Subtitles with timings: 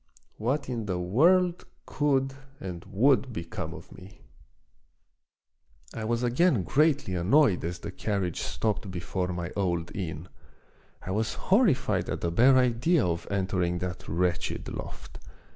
[0.39, 4.21] What in the world could and would become of me!
[5.93, 10.27] I was again greatly annoyed as the carriage stopped before my old inn.
[11.03, 15.19] I was horrified at the bare idea of entering that wretched loft.